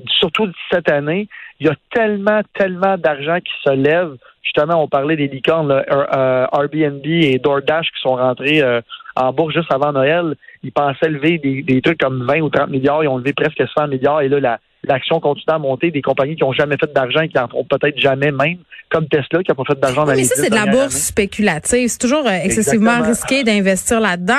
surtout 0.08 0.52
cette 0.72 0.90
année. 0.90 1.28
Il 1.60 1.68
y 1.68 1.70
a 1.70 1.76
tellement, 1.94 2.42
tellement 2.54 2.98
d'argent 2.98 3.38
qui 3.40 3.54
se 3.64 3.72
lève. 3.72 4.16
Justement, 4.44 4.84
on 4.84 4.88
parlait 4.88 5.16
des 5.16 5.28
licornes, 5.28 5.72
euh, 5.72 6.48
Airbnb 6.52 7.06
et 7.06 7.40
DoorDash 7.40 7.92
qui 7.92 8.02
sont 8.02 8.16
rentrés 8.16 8.62
euh, 8.62 8.82
en 9.16 9.32
bourse 9.34 9.54
juste 9.54 9.72
avant 9.72 9.92
Noël. 9.92 10.36
Ils 10.64 10.72
pensaient 10.72 11.10
lever 11.10 11.38
des, 11.38 11.82
trucs 11.82 12.00
comme 12.00 12.26
20 12.26 12.42
ou 12.42 12.50
30 12.50 12.70
milliards. 12.70 13.04
Ils 13.04 13.08
ont 13.08 13.18
levé 13.18 13.34
presque 13.34 13.64
100 13.78 13.88
milliards. 13.88 14.22
Et 14.22 14.30
là, 14.30 14.60
l'action 14.84 15.20
continue 15.20 15.54
à 15.54 15.58
monter, 15.58 15.92
des 15.92 16.02
compagnies 16.02 16.36
qui 16.36 16.44
n'ont 16.44 16.54
jamais 16.54 16.78
fait 16.78 16.92
d'argent 16.94 17.22
et 17.22 17.30
qui 17.30 17.40
en 17.40 17.48
font 17.48 17.66
peut-être 17.66 17.98
jamais 18.00 18.32
même, 18.32 18.58
comme 18.90 19.08
Tesla 19.08 19.44
qui 19.44 19.52
n'a 19.52 19.56
pas 19.56 19.64
fait 19.66 19.80
d'argent 19.80 20.06
dans 20.06 20.12
oui, 20.12 20.18
mais 20.18 20.24
ça, 20.24 20.36
c'est 20.36 20.50
de 20.50 20.56
la 20.56 20.68
bourse 20.68 20.96
spéculative. 20.96 21.88
C'est 21.88 21.98
toujours 21.98 22.28
euh, 22.28 22.40
excessivement 22.44 23.02
risqué 23.02 23.44
d'investir 23.44 24.00
là-dedans. 24.00 24.34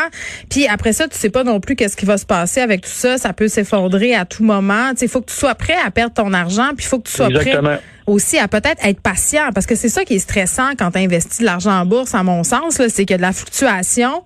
Puis 0.50 0.66
après 0.66 0.92
ça, 0.92 1.08
tu 1.08 1.16
sais 1.16 1.30
pas 1.30 1.44
non 1.44 1.60
plus 1.60 1.76
qu'est-ce 1.76 1.96
qui 1.96 2.06
va 2.06 2.16
se 2.16 2.26
passer 2.26 2.60
avec 2.60 2.82
tout 2.82 2.88
ça. 2.88 3.18
Ça 3.18 3.32
peut 3.32 3.48
s'effondrer 3.48 4.14
à 4.14 4.24
tout 4.24 4.44
moment. 4.44 4.92
Il 5.00 5.08
faut 5.08 5.20
que 5.20 5.30
tu 5.30 5.36
sois 5.36 5.54
prêt 5.54 5.76
à 5.84 5.90
perdre 5.90 6.14
ton 6.14 6.32
argent, 6.32 6.68
puis 6.76 6.84
il 6.84 6.88
faut 6.88 6.98
que 6.98 7.08
tu 7.08 7.14
sois 7.14 7.30
prêt 7.30 7.58
aussi 8.06 8.38
à 8.38 8.46
peut-être 8.46 8.84
être 8.86 9.00
patient, 9.00 9.50
parce 9.52 9.66
que 9.66 9.74
c'est 9.74 9.88
ça 9.88 10.04
qui 10.04 10.14
est 10.14 10.20
stressant 10.20 10.70
quand 10.78 10.92
tu 10.92 10.98
investis 10.98 11.40
de 11.40 11.44
l'argent 11.44 11.72
en 11.72 11.84
bourse, 11.84 12.14
à 12.14 12.22
mon 12.22 12.44
sens, 12.44 12.74
c'est 12.74 13.04
qu'il 13.04 13.10
y 13.10 13.14
a 13.14 13.16
de 13.16 13.22
la 13.22 13.32
fluctuation. 13.32 14.22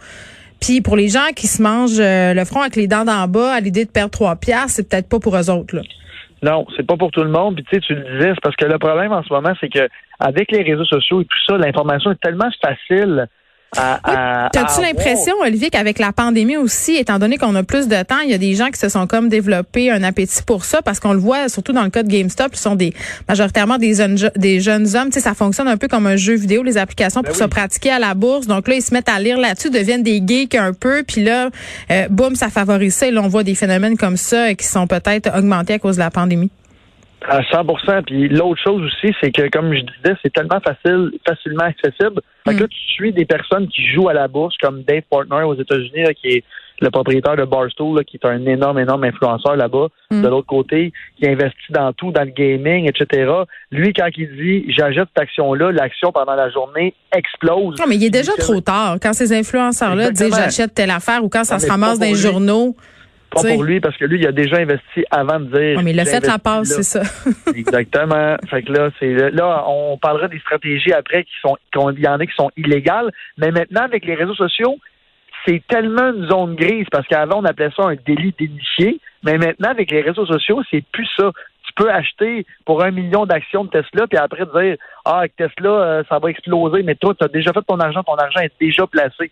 Puis 0.61 0.81
pour 0.81 0.97
les 0.97 1.09
gens 1.09 1.29
qui 1.35 1.47
se 1.47 1.63
mangent 1.63 2.01
euh, 2.01 2.35
le 2.35 2.45
front 2.45 2.61
avec 2.61 2.77
les 2.77 2.87
dents 2.87 3.05
d'en 3.05 3.27
bas 3.29 3.55
à 3.55 3.61
l'idée 3.61 3.85
de 3.85 3.91
perdre 3.91 4.11
trois 4.11 4.37
piastres, 4.37 4.71
c'est 4.71 4.89
peut-être 4.89 5.09
pas 5.09 5.19
pour 5.19 5.37
eux 5.37 5.51
autres. 5.51 5.75
Là. 5.75 5.83
Non, 6.43 6.67
c'est 6.77 6.87
pas 6.87 6.97
pour 6.97 7.11
tout 7.11 7.23
le 7.23 7.31
monde. 7.31 7.57
Puis 7.57 7.65
tu 7.65 7.77
sais, 7.77 7.81
tu 7.81 7.95
le 7.95 8.03
disais, 8.03 8.33
c'est 8.35 8.41
parce 8.43 8.57
que 8.57 8.65
le 8.65 8.79
problème 8.79 9.13
en 9.13 9.23
ce 9.23 9.33
moment, 9.33 9.53
c'est 9.61 9.69
que 9.69 9.89
avec 10.19 10.53
les 10.53 10.63
réseaux 10.63 10.85
sociaux 10.85 11.23
et 11.23 11.25
tout 11.25 11.39
ça, 11.49 11.57
l'information 11.57 12.13
est 12.13 12.21
tellement 12.21 12.49
facile 12.63 13.27
T'as-tu 13.73 14.81
l'impression, 14.83 15.35
Olivier, 15.43 15.71
qu'avec 15.71 15.99
la 15.99 16.13
pandémie 16.13 16.57
aussi, 16.57 16.97
étant 16.97 17.19
donné 17.19 17.39
qu'on 17.39 17.55
a 17.55 17.63
plus 17.63 17.87
de 17.87 18.03
temps, 18.03 18.19
il 18.25 18.31
y 18.31 18.35
a 18.35 18.39
des 18.39 18.55
gens 18.55 18.69
qui 18.69 18.79
se 18.79 18.89
sont 18.89 19.07
comme 19.07 19.29
développés 19.29 19.91
un 19.91 20.03
appétit 20.03 20.43
pour 20.43 20.65
ça? 20.65 20.83
Parce 20.83 20.99
qu'on 20.99 21.13
le 21.13 21.21
voit 21.21 21.49
surtout 21.49 21.73
dans 21.73 21.85
le 21.85 21.91
cas 21.91 22.03
de 22.03 22.09
GameStop, 22.09 22.51
ils 22.53 22.59
sont 22.59 22.75
des 22.75 22.93
majoritairement 23.29 23.79
des 23.79 23.95
jeunes 23.95 24.19
des 24.37 24.61
jeunes 24.61 24.97
hommes, 24.97 25.09
tu 25.09 25.15
sais 25.15 25.21
ça 25.21 25.35
fonctionne 25.35 25.69
un 25.69 25.77
peu 25.77 25.89
comme 25.89 26.07
un 26.07 26.17
jeu 26.17 26.35
vidéo 26.35 26.63
les 26.63 26.79
applications 26.79 27.23
pour 27.23 27.35
ben 27.35 27.39
se 27.39 27.45
pratiquer 27.45 27.91
à 27.91 27.99
la 27.99 28.15
bourse. 28.15 28.47
Donc 28.47 28.67
là 28.67 28.75
ils 28.75 28.83
se 28.83 28.93
mettent 28.93 29.09
à 29.09 29.21
lire 29.21 29.39
là-dessus, 29.39 29.71
deviennent 29.71 30.03
des 30.03 30.23
geeks 30.27 30.55
un 30.55 30.73
peu, 30.73 31.05
puis 31.07 31.23
là 31.23 31.51
euh, 31.91 32.09
boum, 32.09 32.35
ça 32.35 32.49
favorise 32.49 32.95
ça. 32.95 33.07
Et 33.07 33.11
là 33.11 33.23
on 33.23 33.29
voit 33.29 33.45
des 33.45 33.55
phénomènes 33.55 33.97
comme 33.97 34.17
ça 34.17 34.55
qui 34.55 34.67
sont 34.67 34.87
peut-être 34.87 35.31
augmentés 35.37 35.75
à 35.75 35.79
cause 35.79 35.97
de 35.97 36.01
la 36.01 36.11
pandémie. 36.11 36.51
À 37.29 37.43
100% 37.43 38.03
Puis 38.05 38.29
l'autre 38.29 38.61
chose 38.63 38.83
aussi, 38.83 39.15
c'est 39.21 39.31
que, 39.31 39.49
comme 39.51 39.75
je 39.75 39.81
disais, 39.81 40.17
c'est 40.23 40.33
tellement 40.33 40.61
facile, 40.61 41.13
facilement 41.27 41.65
accessible. 41.65 42.23
Fait 42.47 42.55
que 42.55 42.61
là, 42.61 42.67
mm. 42.67 42.69
tu 42.69 42.81
suis 42.95 43.13
des 43.13 43.25
personnes 43.25 43.69
qui 43.69 43.87
jouent 43.87 44.09
à 44.09 44.15
la 44.15 44.29
bourse, 44.29 44.57
comme 44.59 44.83
Dave 44.83 45.03
Portner 45.11 45.43
aux 45.43 45.55
États-Unis, 45.55 46.15
qui 46.21 46.29
est 46.29 46.45
le 46.81 46.91
propriétaire 46.91 47.37
de 47.37 47.45
Barstool, 47.45 48.05
qui 48.05 48.17
est 48.17 48.27
un 48.27 48.47
énorme, 48.47 48.79
énorme 48.79 49.05
influenceur 49.05 49.57
là-bas. 49.57 49.89
Mm. 50.11 50.23
De 50.23 50.29
l'autre 50.29 50.47
côté, 50.47 50.93
qui 51.19 51.29
investit 51.29 51.73
dans 51.73 51.93
tout, 51.93 52.11
dans 52.11 52.25
le 52.25 52.31
gaming, 52.31 52.89
etc. 52.89 53.31
Lui, 53.71 53.93
quand 53.93 54.09
il 54.17 54.29
dit 54.37 54.73
j'achète 54.73 55.09
cette 55.15 55.23
action-là, 55.23 55.73
l'action 55.73 56.13
pendant 56.13 56.35
la 56.35 56.51
journée 56.51 56.95
explose. 57.15 57.79
Non, 57.79 57.85
mais 57.87 57.97
il 57.97 58.05
est 58.05 58.11
déjà 58.11 58.33
trop 58.39 58.61
tard. 58.61 58.97
Quand 59.01 59.13
ces 59.13 59.33
influenceurs-là 59.33 60.11
disent 60.11 60.35
j'achète 60.35 60.75
telle 60.75 60.91
affaire 60.91 61.23
ou 61.23 61.29
quand 61.29 61.45
ça 61.45 61.59
se 61.59 61.69
ramasse 61.69 61.99
dans 61.99 62.07
les 62.07 62.15
journaux. 62.15 62.77
Pas 63.31 63.43
pour 63.43 63.63
lui, 63.63 63.81
parce 63.81 63.97
que 63.97 64.05
lui, 64.05 64.19
il 64.19 64.27
a 64.27 64.33
déjà 64.33 64.57
investi 64.57 65.05
avant 65.11 65.39
de 65.39 65.47
dire. 65.47 65.83
mais 65.83 65.93
il 65.93 66.01
a 66.01 66.05
fait 66.05 66.27
la 66.27 66.39
passe, 66.39 66.69
c'est 66.69 66.83
ça. 66.83 67.03
Exactement. 67.55 68.37
Fait 68.49 68.63
que 68.63 68.73
là, 68.73 68.91
c'est 68.99 69.31
là, 69.31 69.65
on 69.69 69.97
parlera 69.99 70.29
des 70.29 70.41
stratégies 70.41 70.93
après 70.93 71.25
qui 71.25 71.33
sont, 71.41 71.57
y 71.97 72.09
en 72.09 72.19
a 72.19 72.27
qui 72.27 72.35
sont 72.35 72.51
illégales. 72.57 73.11
Mais 73.39 73.51
maintenant, 73.51 73.83
avec 73.83 74.05
les 74.05 74.15
réseaux 74.15 74.35
sociaux, 74.35 74.77
c'est 75.47 75.63
tellement 75.69 76.13
une 76.13 76.29
zone 76.29 76.57
grise 76.57 76.87
parce 76.91 77.07
qu'avant, 77.07 77.39
on 77.39 77.45
appelait 77.45 77.71
ça 77.77 77.85
un 77.85 77.97
délit 78.07 78.35
d'initié. 78.39 79.01
Mais 79.23 79.39
maintenant, 79.39 79.71
avec 79.71 79.91
les 79.91 80.01
réseaux 80.01 80.27
sociaux, 80.27 80.63
c'est 80.71 80.85
plus 80.93 81.09
ça. 81.17 81.31
Tu 81.67 81.73
peux 81.77 81.91
acheter 81.91 82.47
pour 82.65 82.83
un 82.83 82.91
million 82.91 83.27
d'actions 83.27 83.65
de 83.65 83.71
Tesla, 83.71 84.07
puis 84.09 84.19
après 84.19 84.45
dire 84.45 84.77
Ah, 85.05 85.19
avec 85.21 85.37
Tesla, 85.37 85.71
euh, 85.71 86.03
ça 86.09 86.19
va 86.19 86.31
exploser, 86.31 86.83
mais 86.83 86.97
toi, 86.97 87.15
tu 87.15 87.25
as 87.25 87.29
déjà 87.29 87.53
fait 87.53 87.63
ton 87.63 87.79
argent, 87.79 88.03
ton 88.03 88.17
argent 88.17 88.41
est 88.41 88.53
déjà 88.61 88.87
placé. 88.87 89.31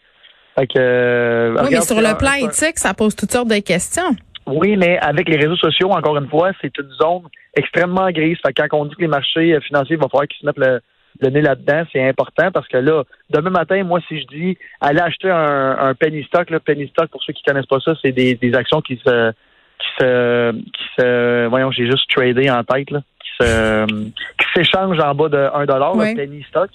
Euh, 0.76 1.57
oui, 1.62 1.69
mais 1.71 1.81
sur 1.81 2.00
le 2.00 2.17
plan 2.17 2.35
éthique, 2.35 2.78
ça 2.78 2.95
pose 2.95 3.14
toutes 3.14 3.33
sortes 3.33 3.49
de 3.49 3.61
questions. 3.61 4.17
Oui, 4.47 4.76
mais 4.76 4.99
avec 4.99 5.28
les 5.28 5.37
réseaux 5.37 5.57
sociaux, 5.57 5.90
encore 5.90 6.17
une 6.17 6.28
fois, 6.28 6.50
c'est 6.61 6.76
une 6.78 6.90
zone 6.93 7.23
extrêmement 7.55 8.11
grise. 8.11 8.38
Fait 8.45 8.52
quand 8.52 8.78
on 8.78 8.87
dit 8.87 8.95
que 8.95 9.02
les 9.02 9.09
marchés 9.09 9.55
euh, 9.55 9.61
financiers 9.61 9.97
vont 9.97 10.09
falloir 10.09 10.26
qu'ils 10.26 10.40
se 10.40 10.47
mettent 10.47 10.81
le, 11.21 11.31
nez 11.31 11.43
là-dedans, 11.43 11.83
c'est 11.93 12.07
important 12.07 12.50
parce 12.52 12.67
que 12.69 12.78
là, 12.78 13.02
demain 13.31 13.50
matin, 13.50 13.83
moi, 13.85 14.00
si 14.09 14.21
je 14.21 14.26
dis 14.26 14.59
allez 14.81 15.00
acheter 15.00 15.31
un, 15.31 15.93
penny 15.95 16.25
stock, 16.25 16.49
là, 16.50 16.61
penny 16.61 16.88
stock, 16.88 17.11
pour 17.11 17.23
ceux 17.23 17.33
qui 17.33 17.43
connaissent 17.43 17.67
pas 17.67 17.81
ça, 17.81 17.95
c'est 18.00 18.12
des, 18.12 18.55
actions 18.55 18.81
qui 18.81 19.00
se 19.05 19.33
qui 19.78 19.88
se 20.00 20.52
qui 20.52 20.85
se 20.99 21.47
voyons, 21.49 21.71
j'ai 21.71 21.87
juste 21.87 22.09
tradé 22.09 22.50
en 22.50 22.64
tête 22.64 22.90
là, 22.90 23.00
qui 23.21 23.45
se 23.45 23.85
qui 23.85 24.47
s'échangent 24.55 25.00
en 25.00 25.14
bas 25.14 25.28
de 25.28 25.49
1 25.55 25.67
dollar, 25.67 25.95
penny 26.14 26.45
stock. 26.49 26.71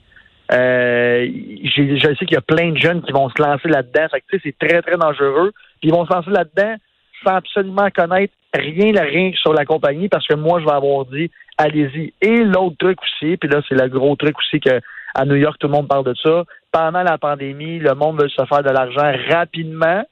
Euh, 0.52 1.28
je 1.64 2.16
sais 2.20 2.26
qu'il 2.26 2.36
y 2.36 2.38
a 2.38 2.42
plein 2.42 2.72
de 2.72 2.78
jeunes 2.78 3.02
qui 3.02 3.12
vont 3.12 3.30
se 3.30 3.42
lancer 3.42 3.70
là-dedans. 3.70 4.08
C'est 4.32 4.58
très, 4.58 4.82
très 4.82 4.98
dangereux. 4.98 5.52
Puis 5.80 5.90
ils 5.90 5.94
vont 5.94 6.06
se 6.06 6.14
lancer 6.14 6.30
là-dedans 6.30 6.76
sans 7.24 7.36
absolument 7.36 7.90
connaître 7.96 8.34
rien, 8.54 8.94
rien 9.02 9.32
sur 9.36 9.54
la 9.54 9.66
compagnie 9.66 10.10
parce 10.10 10.28
que 10.28 10.36
moi, 10.36 10.60
je 10.60 10.66
vais 10.66 10.72
avoir 10.72 11.06
dit, 11.06 11.32
allez-y. 11.58 12.14
Et 12.22 12.44
l'autre 12.44 12.76
truc 12.78 13.00
aussi, 13.02 13.38
puis 13.38 13.50
là, 13.50 13.62
c'est 13.68 13.76
le 13.76 13.88
gros 13.88 14.16
truc 14.16 14.38
aussi 14.38 14.60
que 14.60 14.82
à 15.16 15.26
New 15.26 15.36
York, 15.36 15.58
tout 15.60 15.68
le 15.68 15.74
monde 15.74 15.88
parle 15.88 16.06
de 16.06 16.16
ça. 16.16 16.44
Pendant 16.72 17.04
la 17.04 17.18
pandémie, 17.18 17.80
le 17.80 17.94
monde 17.94 18.22
veut 18.22 18.30
se 18.30 18.46
faire 18.46 18.64
de 18.64 18.70
l'argent 18.70 19.14
rapidement 19.30 20.04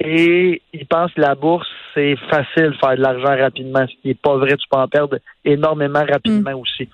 et 0.00 0.62
ils 0.72 0.86
pensent 0.86 1.12
que 1.12 1.20
la 1.20 1.34
bourse, 1.34 1.68
c'est 1.94 2.16
facile 2.30 2.70
de 2.70 2.76
faire 2.76 2.96
de 2.96 3.02
l'argent 3.02 3.36
rapidement. 3.36 3.86
Ce 3.86 3.92
qui 4.00 4.08
n'est 4.08 4.14
pas 4.14 4.36
vrai, 4.36 4.56
tu 4.56 4.68
peux 4.70 4.78
en 4.78 4.88
perdre 4.88 5.18
énormément 5.44 6.04
rapidement 6.08 6.52
mm. 6.52 6.60
aussi. 6.60 6.88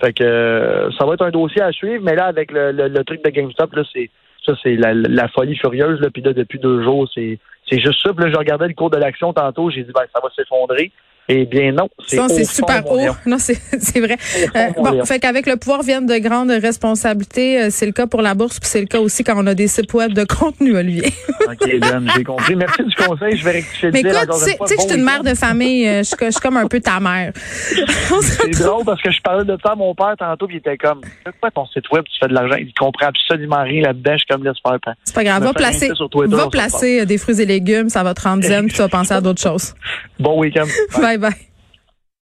Fait 0.00 0.12
que 0.12 0.24
euh, 0.24 0.90
ça 0.98 1.06
va 1.06 1.14
être 1.14 1.24
un 1.24 1.30
dossier 1.30 1.62
à 1.62 1.72
suivre, 1.72 2.02
mais 2.04 2.14
là, 2.14 2.26
avec 2.26 2.50
le, 2.52 2.72
le, 2.72 3.04
truc 3.04 3.24
de 3.24 3.30
GameStop, 3.30 3.72
là, 3.74 3.82
c'est 3.92 4.10
ça, 4.44 4.54
c'est 4.62 4.76
la, 4.76 4.92
la, 4.94 5.28
folie 5.28 5.56
furieuse. 5.56 6.00
Là, 6.00 6.10
puis 6.10 6.22
là, 6.22 6.32
depuis 6.32 6.58
deux 6.58 6.82
jours, 6.82 7.08
c'est 7.14 7.38
c'est 7.70 7.80
juste 7.80 8.02
ça. 8.02 8.12
Puis 8.12 8.24
là, 8.24 8.30
je 8.32 8.38
regardais 8.38 8.68
le 8.68 8.74
cours 8.74 8.90
de 8.90 8.98
l'action 8.98 9.32
tantôt, 9.32 9.70
j'ai 9.70 9.84
dit 9.84 9.92
ben 9.94 10.04
ça 10.14 10.20
va 10.22 10.30
s'effondrer. 10.34 10.90
Eh 11.34 11.46
bien 11.46 11.72
non, 11.72 11.88
c'est 12.06 12.44
super 12.44 12.86
haut. 12.90 12.98
Non, 13.24 13.38
c'est 13.38 13.54
vrai. 14.00 14.18
Euh, 14.54 14.68
bon, 14.76 15.02
fait 15.06 15.18
qu'avec 15.18 15.46
le 15.46 15.56
pouvoir 15.56 15.82
viennent 15.82 16.04
de 16.04 16.18
grandes 16.18 16.50
responsabilités. 16.50 17.62
Euh, 17.62 17.68
c'est 17.70 17.86
le 17.86 17.92
cas 17.92 18.06
pour 18.06 18.20
la 18.20 18.34
bourse, 18.34 18.60
puis 18.60 18.68
c'est 18.68 18.80
le 18.80 18.86
cas 18.86 19.00
aussi 19.00 19.24
quand 19.24 19.34
on 19.36 19.46
a 19.46 19.54
des 19.54 19.66
sites 19.66 19.94
web 19.94 20.12
de 20.12 20.24
contenu, 20.24 20.76
Olivier. 20.76 21.10
OK, 21.40 21.80
Ben, 21.80 22.06
j'ai 22.14 22.24
compris. 22.24 22.54
Merci 22.54 22.84
du 22.84 22.94
conseil. 22.94 23.36
Je 23.38 23.44
vais 23.44 23.52
rectifier 23.52 23.90
Mais 23.92 24.00
écoute, 24.00 24.12
tu 24.30 24.38
sais 24.40 24.56
que 24.56 24.82
je 24.82 24.88
suis 24.88 24.98
une 24.98 25.04
mère 25.04 25.22
de 25.22 25.34
famille. 25.34 25.88
Euh, 25.88 26.02
je 26.02 26.30
suis 26.30 26.40
comme 26.42 26.58
un 26.58 26.66
peu 26.66 26.80
ta 26.80 27.00
mère. 27.00 27.32
c'est 28.20 28.50
drôle 28.62 28.84
parce 28.84 29.00
que 29.00 29.10
je 29.10 29.20
parlais 29.22 29.44
de 29.44 29.56
ça 29.64 29.72
à 29.72 29.74
mon 29.74 29.94
père 29.94 30.14
tantôt, 30.18 30.46
puis 30.46 30.56
il 30.56 30.58
était 30.58 30.76
comme, 30.76 31.00
quoi 31.40 31.50
ton 31.50 31.64
site 31.66 31.90
web, 31.92 32.04
tu 32.04 32.18
fais 32.20 32.28
de 32.28 32.34
l'argent. 32.34 32.56
Il 32.58 32.74
comprend 32.74 33.06
absolument 33.06 33.62
rien 33.62 33.84
là-dedans. 33.84 34.12
Je 34.12 34.18
suis 34.18 34.26
comme, 34.26 34.44
laisse 34.44 34.58
faire. 34.62 34.94
C'est 35.04 35.14
pas 35.14 35.24
grave. 35.24 35.42
Va 35.42 35.54
placer, 35.54 35.90
va 36.26 36.50
placer 36.50 37.06
des 37.06 37.16
fruits 37.16 37.40
et 37.40 37.46
légumes. 37.46 37.88
Ça 37.88 38.02
va 38.02 38.12
te 38.12 38.20
rendre 38.20 38.42
zen, 38.42 38.66
puis 38.66 38.74
tu 38.74 38.82
vas 38.82 38.88
penser 38.88 39.14
à 39.14 39.22
d'autres 39.22 39.40
choses. 39.40 39.74
Bon 40.18 40.38
week-end. 40.38 40.66
bye. 41.00 41.21
Bye. 41.22 41.51